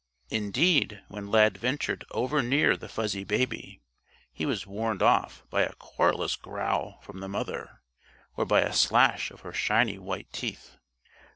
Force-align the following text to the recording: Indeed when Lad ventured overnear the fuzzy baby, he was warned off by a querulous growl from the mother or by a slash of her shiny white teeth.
Indeed 0.31 1.03
when 1.09 1.27
Lad 1.29 1.59
ventured 1.59 2.05
overnear 2.09 2.75
the 2.75 2.89
fuzzy 2.89 3.23
baby, 3.23 3.83
he 4.33 4.47
was 4.47 4.65
warned 4.65 5.03
off 5.03 5.43
by 5.51 5.61
a 5.61 5.73
querulous 5.73 6.35
growl 6.35 6.99
from 7.03 7.19
the 7.19 7.29
mother 7.29 7.83
or 8.35 8.43
by 8.45 8.61
a 8.61 8.73
slash 8.73 9.29
of 9.29 9.41
her 9.41 9.53
shiny 9.53 9.99
white 9.99 10.33
teeth. 10.33 10.77